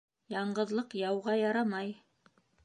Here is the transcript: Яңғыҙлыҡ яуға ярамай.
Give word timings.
Яңғыҙлыҡ 0.35 0.95
яуға 1.01 1.35
ярамай. 1.41 1.93